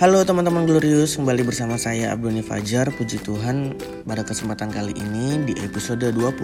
[0.00, 2.88] Halo teman-teman Glorious, kembali bersama saya Abdoni Fajar.
[2.88, 3.76] Puji Tuhan,
[4.08, 6.40] pada kesempatan kali ini di episode 21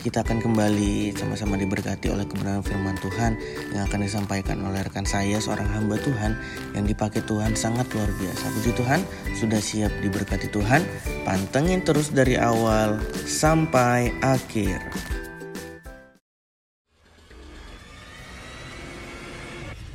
[0.00, 3.36] kita akan kembali sama-sama diberkati oleh kebenaran firman Tuhan
[3.76, 6.32] yang akan disampaikan oleh rekan saya seorang hamba Tuhan
[6.72, 8.48] yang dipakai Tuhan sangat luar biasa.
[8.48, 9.04] Puji Tuhan,
[9.36, 10.80] sudah siap diberkati Tuhan?
[11.28, 12.96] Pantengin terus dari awal
[13.28, 14.80] sampai akhir.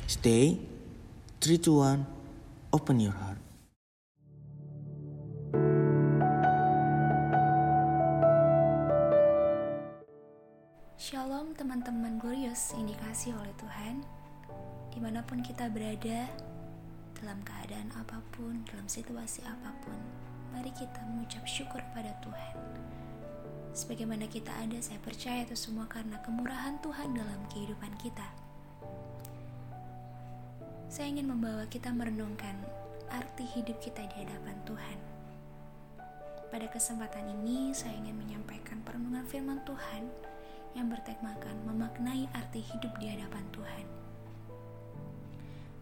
[0.06, 0.62] Stay
[1.42, 2.21] 3 2 1
[2.72, 3.36] Open your heart.
[10.96, 14.08] Shalom teman-teman glorious yang dikasih oleh Tuhan.
[14.88, 16.32] Di mana pun kita berada
[17.20, 20.00] Dalam keadaan apa pun, dalam situasi apa pun
[20.56, 22.56] Mari kita mengucap syukur pada Tuhan.
[23.76, 28.41] Sebagaimana kita ada, saya percaya itu semua karena kemurahan Tuhan dalam kehidupan kita
[30.92, 32.52] saya ingin membawa kita merenungkan
[33.08, 35.00] arti hidup kita di hadapan Tuhan.
[36.52, 40.12] Pada kesempatan ini, saya ingin menyampaikan perenungan firman Tuhan
[40.76, 43.88] yang bertemakan memaknai arti hidup di hadapan Tuhan.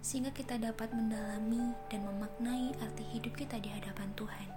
[0.05, 4.49] Sehingga kita dapat mendalami dan memaknai arti hidup kita di hadapan Tuhan.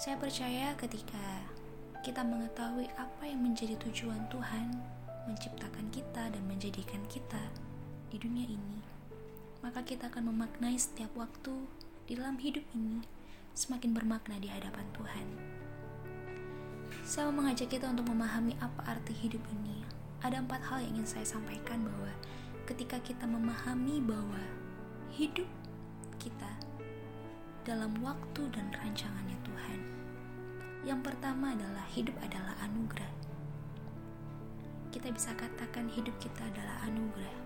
[0.00, 1.44] Saya percaya ketika
[2.00, 4.72] kita mengetahui apa yang menjadi tujuan Tuhan
[5.28, 7.65] menciptakan kita dan menjadikan kita
[8.06, 8.78] di dunia ini,
[9.66, 11.66] maka kita akan memaknai setiap waktu
[12.06, 13.02] di dalam hidup ini
[13.50, 15.26] semakin bermakna di hadapan Tuhan.
[17.02, 19.82] Saya mau mengajak kita untuk memahami apa arti hidup ini.
[20.22, 22.10] Ada empat hal yang ingin saya sampaikan bahwa
[22.66, 24.42] ketika kita memahami bahwa
[25.14, 25.46] hidup
[26.18, 26.50] kita
[27.66, 29.80] dalam waktu dan rancangannya Tuhan.
[30.86, 33.10] Yang pertama adalah hidup adalah anugerah.
[34.94, 37.45] Kita bisa katakan hidup kita adalah anugerah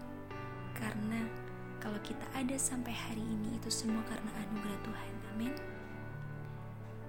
[2.11, 5.14] kita ada sampai hari ini itu semua karena anugerah Tuhan.
[5.30, 5.55] Amin.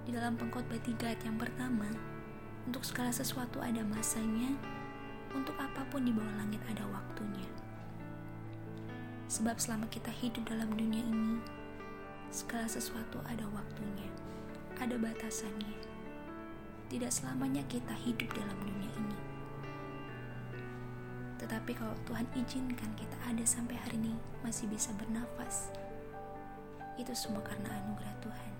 [0.05, 1.89] Di dalam pengkhotbah 3 ayat yang pertama,
[2.69, 4.53] untuk segala sesuatu ada masanya,
[5.33, 7.49] untuk apa pun di bawah langit ada waktunya.
[9.25, 11.41] Sebab selama kita hidup dalam dunia ini,
[12.29, 14.05] segala sesuatu ada waktunya,
[14.77, 15.81] ada batasannya.
[16.93, 19.20] Tidak selamanya kita hidup dalam dunia ini
[21.41, 24.13] tetapi kalau Tuhan izinkan kita ada sampai hari ini
[24.45, 25.73] masih bisa bernafas,
[27.01, 28.53] itu semua karena anugerah Tuhan.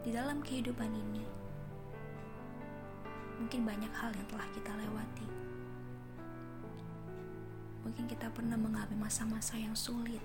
[0.00, 1.20] Di dalam kehidupan ini,
[3.36, 5.28] mungkin banyak hal yang telah kita lewati.
[7.84, 10.24] Mungkin kita pernah mengalami masa-masa yang sulit.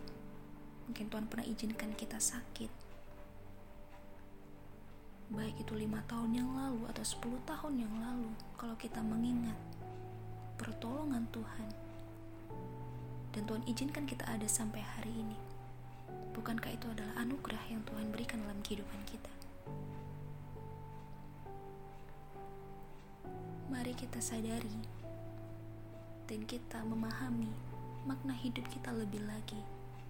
[0.88, 2.72] Mungkin Tuhan pernah izinkan kita sakit.
[5.30, 9.54] Baik itu lima tahun yang lalu atau 10 tahun yang lalu, kalau kita mengingat
[10.60, 11.70] pertolongan Tuhan.
[13.32, 15.40] Dan Tuhan izinkan kita ada sampai hari ini.
[16.36, 19.32] Bukankah itu adalah anugerah yang Tuhan berikan dalam kehidupan kita?
[23.72, 24.84] Mari kita sadari
[26.28, 27.54] dan kita memahami
[28.04, 29.62] makna hidup kita lebih lagi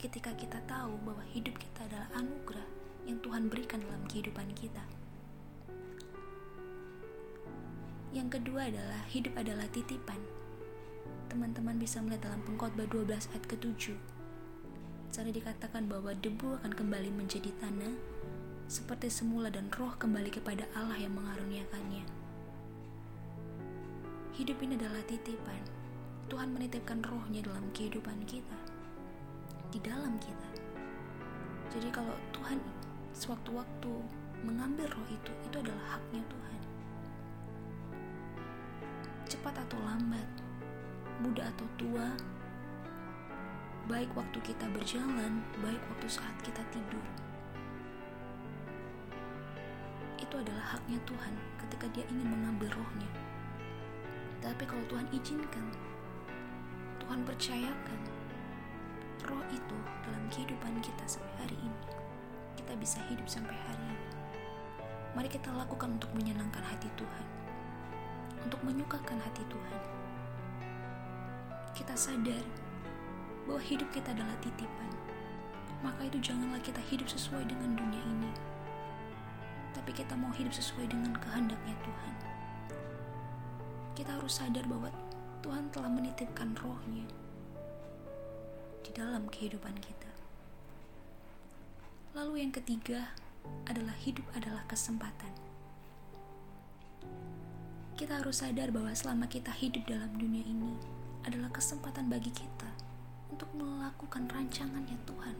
[0.01, 2.69] ketika kita tahu bahwa hidup kita adalah anugerah
[3.05, 4.81] yang Tuhan berikan dalam kehidupan kita.
[8.09, 10.38] Yang kedua adalah hidup adalah titipan
[11.29, 13.93] teman-teman bisa melihat dalam pengkhotbah 12 ayat ke-7.
[15.13, 17.93] Sana dikatakan bahwa debu akan kembali menjadi tanah
[18.69, 22.05] seperti semula dan roh kembali kepada Allah yang mengaruniakannya.
[24.37, 25.61] Hidup ini adalah titipan.
[26.29, 28.57] Tuhan menitipkan rohnya dalam kehidupan kita.
[29.73, 30.49] Di dalam kita.
[31.73, 32.61] Jadi kalau Tuhan
[33.13, 33.93] sewaktu-waktu
[34.45, 36.59] mengambil roh itu, itu adalah haknya Tuhan.
[39.29, 40.29] Cepat atau lambat,
[41.19, 42.07] muda atau tua,
[43.91, 47.03] baik waktu kita berjalan, baik waktu saat kita tidur.
[50.15, 51.33] Itu adalah haknya Tuhan
[51.67, 53.09] ketika dia ingin mengambil rohnya.
[54.39, 55.67] Tapi kalau Tuhan izinkan,
[57.03, 57.99] Tuhan percayakan
[59.27, 59.77] roh itu
[60.07, 61.81] dalam kehidupan kita sampai hari ini.
[62.55, 64.07] Kita bisa hidup sampai hari ini.
[65.17, 67.25] Mari kita lakukan untuk menyenangkan hati Tuhan.
[68.47, 69.98] Untuk menyukakan hati Tuhan
[71.79, 72.43] kita sadar
[73.47, 74.91] bahwa hidup kita adalah titipan,
[75.79, 78.31] maka itu janganlah kita hidup sesuai dengan dunia ini,
[79.71, 82.15] tapi kita mau hidup sesuai dengan kehendaknya Tuhan.
[83.95, 84.91] Kita harus sadar bahwa
[85.39, 87.07] Tuhan telah menitipkan rohnya
[88.83, 90.11] di dalam kehidupan kita.
[92.11, 93.15] Lalu yang ketiga
[93.71, 95.31] adalah hidup adalah kesempatan.
[97.95, 102.69] Kita harus sadar bahwa selama kita hidup dalam dunia ini, adalah kesempatan bagi kita
[103.31, 105.37] untuk melakukan rancangannya Tuhan.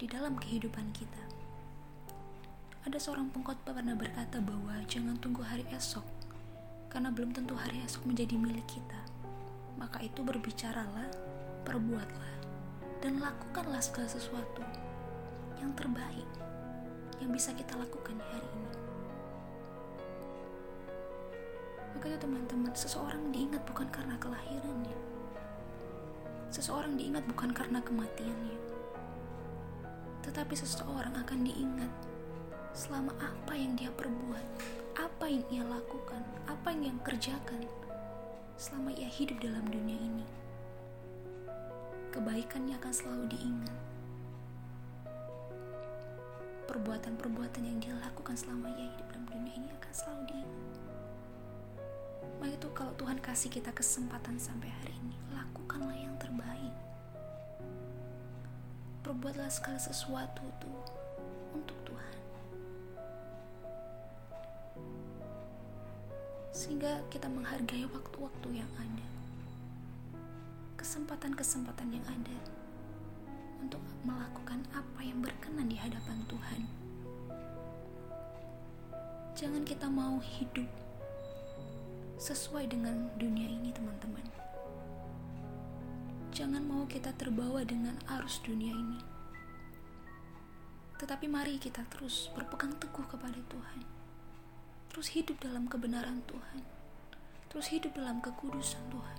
[0.00, 1.20] di dalam kehidupan kita.
[2.88, 6.00] Ada seorang pengkhotbah pernah berkata bahwa jangan tunggu hari esok,
[6.88, 8.96] karena belum tentu hari esok menjadi milik kita.
[9.76, 11.12] Maka itu berbicaralah,
[11.68, 12.34] perbuatlah,
[13.04, 14.64] dan lakukanlah segala sesuatu
[15.60, 16.24] yang terbaik
[17.20, 18.79] yang bisa kita lakukan hari ini.
[22.00, 24.96] Maka itu teman-teman, seseorang diingat bukan karena kelahirannya.
[26.48, 28.56] Seseorang diingat bukan karena kematiannya.
[30.24, 31.92] Tetapi seseorang akan diingat
[32.72, 34.46] selama apa yang dia perbuat,
[34.96, 37.68] apa yang ia lakukan, apa yang ia kerjakan
[38.56, 40.24] selama ia hidup dalam dunia ini.
[42.16, 43.76] Kebaikannya akan selalu diingat.
[46.64, 50.59] Perbuatan-perbuatan yang dia lakukan selama ia hidup dalam dunia ini akan selalu diingat.
[52.40, 56.72] Maka itu kalau Tuhan kasih kita kesempatan sampai hari ini, lakukanlah yang terbaik.
[59.04, 60.80] Perbuatlah segala sesuatu tuh
[61.52, 62.16] untuk Tuhan.
[66.56, 69.06] Sehingga kita menghargai waktu-waktu yang ada.
[70.80, 72.38] Kesempatan-kesempatan yang ada
[73.60, 76.60] untuk melakukan apa yang berkenan di hadapan Tuhan.
[79.36, 80.79] Jangan kita mau hidup
[82.30, 84.22] sesuai dengan dunia ini, teman-teman.
[86.30, 89.02] Jangan mau kita terbawa dengan arus dunia ini.
[90.94, 93.82] Tetapi mari kita terus berpegang teguh kepada Tuhan.
[94.94, 96.62] Terus hidup dalam kebenaran Tuhan.
[97.50, 99.18] Terus hidup dalam kekudusan Tuhan.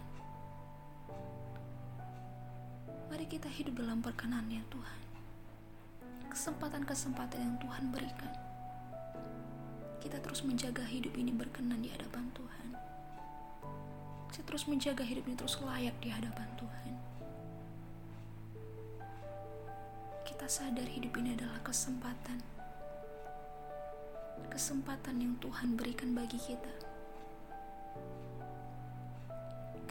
[3.12, 5.00] Mari kita hidup dalam perkenannya Tuhan.
[6.32, 8.32] Kesempatan-kesempatan yang Tuhan berikan.
[10.00, 12.91] Kita terus menjaga hidup ini berkenan di hadapan Tuhan.
[14.32, 16.96] Kita terus menjaga hidup ini terus layak di hadapan Tuhan.
[20.24, 22.40] Kita sadar hidup ini adalah kesempatan.
[24.48, 26.72] Kesempatan yang Tuhan berikan bagi kita.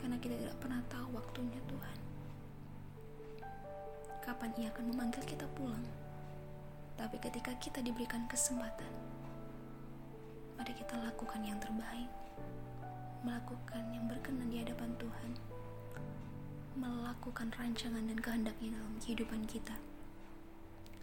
[0.01, 1.99] Karena kita tidak pernah tahu waktunya Tuhan.
[4.25, 5.85] Kapan ia akan memanggil kita pulang.
[6.97, 8.89] Tapi ketika kita diberikan kesempatan,
[10.57, 12.20] mari kita lakukan yang terbaik
[13.21, 15.31] melakukan yang berkenan di hadapan Tuhan,
[16.73, 19.77] melakukan rancangan dan kehendaknya dalam kehidupan kita.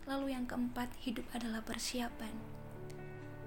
[0.09, 2.33] Lalu yang keempat, hidup adalah persiapan.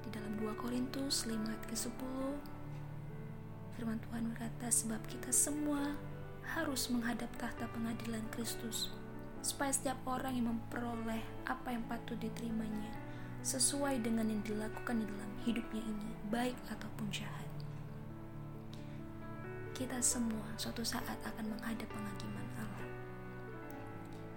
[0.07, 2.15] Di dalam 2 Korintus 5 ayat ke-10,
[3.75, 5.99] firman Tuhan berkata, sebab kita semua
[6.55, 8.95] harus menghadap tahta pengadilan Kristus,
[9.43, 12.95] supaya setiap orang yang memperoleh apa yang patut diterimanya,
[13.43, 17.50] sesuai dengan yang dilakukan di dalam hidupnya ini, baik ataupun jahat
[19.81, 22.85] kita semua suatu saat akan menghadap penghakiman Allah.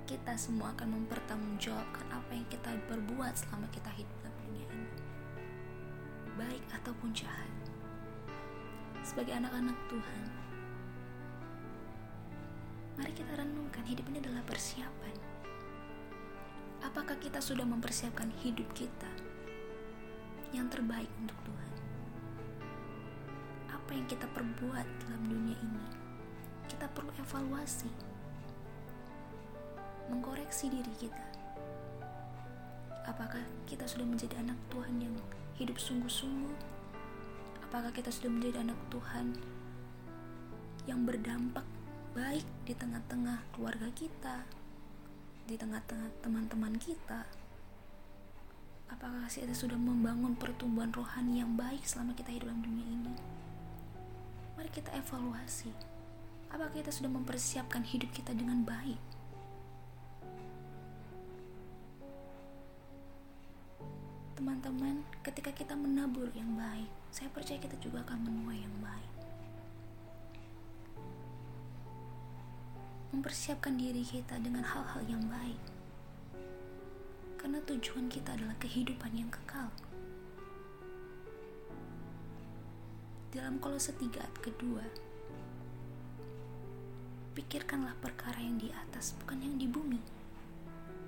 [0.07, 4.87] Kita semua akan mempertanggungjawabkan apa yang kita berbuat selama kita hidup dalam dunia ini,
[6.39, 7.51] baik ataupun jahat.
[9.03, 10.23] Sebagai anak-anak Tuhan,
[12.95, 15.15] mari kita renungkan hidup ini adalah persiapan.
[16.87, 19.11] Apakah kita sudah mempersiapkan hidup kita
[20.55, 21.72] yang terbaik untuk Tuhan?
[23.93, 25.85] Apa yang kita perbuat dalam dunia ini,
[26.65, 27.93] kita perlu evaluasi,
[30.09, 31.21] mengkoreksi diri kita.
[33.05, 35.13] Apakah kita sudah menjadi anak Tuhan yang
[35.61, 36.57] hidup sungguh-sungguh?
[37.69, 39.37] Apakah kita sudah menjadi anak Tuhan
[40.89, 41.69] yang berdampak
[42.17, 44.41] baik di tengah-tengah keluarga kita,
[45.45, 47.29] di tengah-tengah teman-teman kita?
[48.89, 53.32] Apakah kita sudah membangun pertumbuhan rohani yang baik selama kita hidup dalam dunia ini?
[54.63, 55.75] Mari kita evaluasi.
[56.47, 58.95] Apakah kita sudah mempersiapkan hidup kita dengan baik?
[64.39, 69.11] Teman-teman, ketika kita menabur yang baik, saya percaya kita juga akan menuai yang baik.
[73.11, 75.59] Mempersiapkan diri kita dengan hal-hal yang baik.
[77.35, 79.67] Karena tujuan kita adalah kehidupan yang kekal.
[83.33, 84.85] Dalam kolose 3 ayat kedua
[87.33, 89.97] pikirkanlah perkara yang di atas bukan yang di bumi.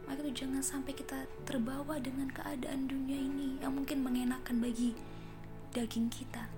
[0.10, 4.98] Maka itu jangan sampai kita terbawa dengan keadaan dunia ini yang mungkin mengenakan bagi
[5.70, 6.50] daging kita.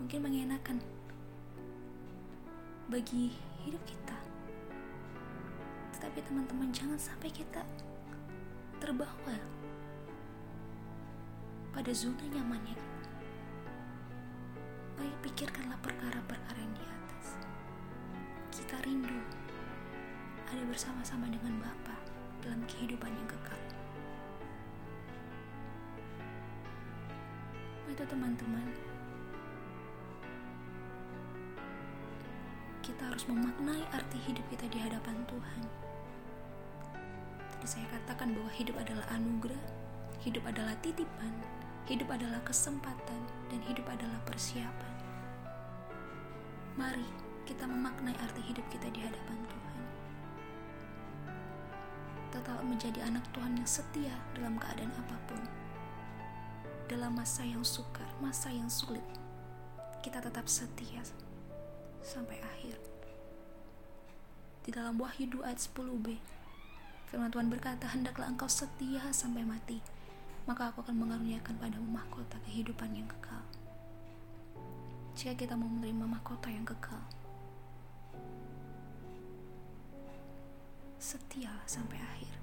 [0.00, 0.80] Mungkin mengenakan
[2.88, 4.16] bagi hidup kita.
[5.96, 7.64] Tetapi teman-teman jangan sampai kita
[8.80, 9.36] terbawa
[11.72, 12.83] pada zona nyamannya
[15.04, 17.36] Baik pikirkanlah perkara-perkara yang di atas.
[18.48, 19.20] Kita rindu
[20.48, 21.92] ada bersama-sama dengan Bapa
[22.40, 23.60] dalam kehidupan yang kekal.
[27.92, 28.64] Itu teman-teman,
[32.80, 35.62] kita harus memaknai arti hidup kita di hadapan Tuhan.
[37.52, 39.64] Tadi saya katakan bahwa hidup adalah anugerah,
[40.24, 41.36] hidup adalah titipan,
[41.92, 43.20] hidup adalah kesempatan,
[43.52, 44.83] dan hidup adalah persiapan.
[46.74, 47.06] Mari
[47.46, 49.78] kita memaknai arti hidup kita di hadapan Tuhan.
[52.34, 55.38] Tetap menjadi anak Tuhan yang setia dalam keadaan apa pun.
[56.90, 59.06] Dalam masa yang sukar, masa yang sulit,
[60.02, 60.98] kita tetap setia
[62.02, 62.74] sampai akhir.
[64.66, 66.18] Di dalam Wahyu 2 ayat 10b,
[67.06, 69.78] firman Tuhan berkata, Hendaklah engkau setia sampai mati,
[70.50, 73.46] maka aku akan mengaruniakan padamu mahkota kehidupan yang kekal.
[75.14, 76.98] Jika kita mau menerima mahkota yang kekal,
[80.98, 82.34] setialah sampai akhir.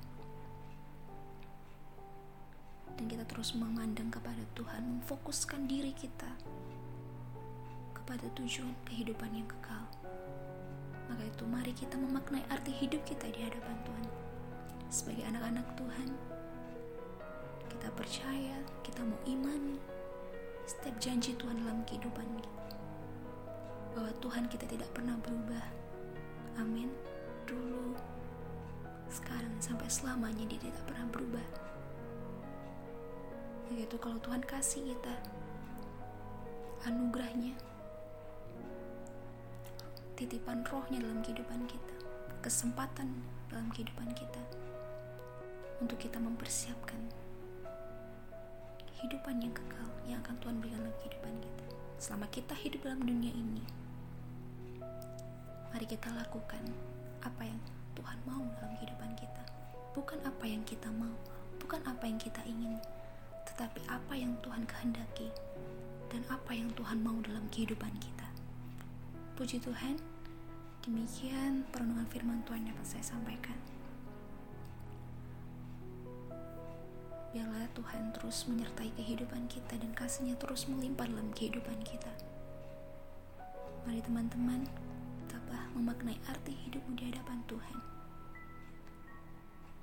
[2.95, 6.31] Dan kita terus memandang kepada Tuhan, memfokuskan diri kita
[7.91, 9.83] kepada tujuan kehidupan yang kekal.
[11.11, 14.07] Maka itu mari kita memaknai arti hidup kita di hadapan Tuhan.
[14.87, 16.07] Sebagai anak-anak Tuhan,
[17.67, 19.75] kita percaya, kita mau imani
[20.63, 22.60] setiap janji Tuhan dalam kehidupan kita.
[23.91, 25.65] Bahwa Tuhan kita tidak pernah berubah.
[26.59, 26.91] Amin.
[27.43, 27.95] Dulu,
[29.11, 31.47] sekarang sampai selamanya dia tidak pernah berubah.
[33.71, 35.15] Yaitu kalau Tuhan kasih kita
[36.87, 37.55] anugerahnya,
[40.15, 41.95] titipan rohnya dalam kehidupan kita,
[42.43, 43.11] kesempatan
[43.47, 44.43] dalam kehidupan kita,
[45.81, 46.99] untuk kita mempersiapkan
[49.01, 51.65] kehidupan yang kekal yang akan Tuhan berikan dalam kehidupan kita.
[51.97, 53.65] Selama kita hidup dalam dunia ini,
[55.71, 56.59] mari kita lakukan
[57.23, 57.59] apa yang
[57.95, 59.43] Tuhan mau dalam kehidupan kita.
[59.95, 61.15] Bukan apa yang kita mau,
[61.59, 62.75] bukan apa yang kita ingin,
[63.47, 65.31] tetapi apa yang Tuhan kehendaki
[66.11, 68.27] dan apa yang Tuhan mau dalam kehidupan kita.
[69.39, 69.95] Puji Tuhan,
[70.83, 73.55] demikian perenungan firman Tuhan yang dapat saya sampaikan.
[77.31, 82.11] Biarlah Tuhan terus menyertai kehidupan kita dan kasihnya terus melimpah dalam kehidupan kita.
[83.87, 84.67] Mari teman-teman,
[85.75, 87.79] memaknai arti hidupmu di hadapan Tuhan.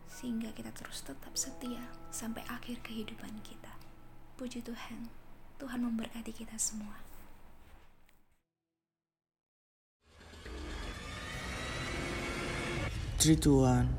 [0.08, 3.70] Sehingga kita terus tetap setia sampai akhir kehidupan kita.
[4.40, 5.12] Puji Tuhan,
[5.60, 6.96] Tuhan memberkati kita semua.
[13.18, 13.92] Two, one,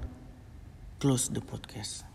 [0.98, 2.09] close the podcast.